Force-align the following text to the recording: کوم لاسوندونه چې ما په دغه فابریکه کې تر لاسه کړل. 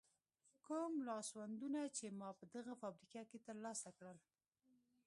کوم 0.65 0.91
لاسوندونه 1.07 1.81
چې 1.97 2.05
ما 2.19 2.29
په 2.39 2.45
دغه 2.55 2.73
فابریکه 2.81 3.21
کې 3.29 3.37
تر 3.45 3.55
لاسه 3.65 3.89
کړل. 3.97 4.17